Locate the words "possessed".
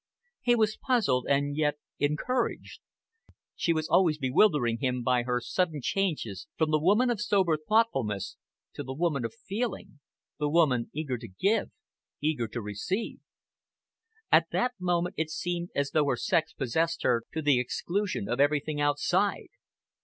16.51-17.03